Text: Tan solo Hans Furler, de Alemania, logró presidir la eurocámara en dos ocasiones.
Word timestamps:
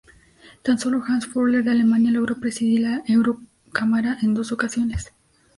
Tan 0.63 0.79
solo 0.79 1.03
Hans 1.07 1.27
Furler, 1.27 1.63
de 1.63 1.69
Alemania, 1.69 2.09
logró 2.09 2.37
presidir 2.39 2.79
la 2.81 3.03
eurocámara 3.05 4.17
en 4.23 4.33
dos 4.33 4.51
ocasiones. 4.51 5.13